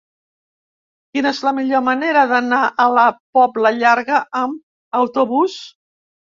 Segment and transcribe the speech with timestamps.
[1.17, 3.05] Quina és la millor manera d'anar a la
[3.39, 5.63] Pobla Llarga amb autobús?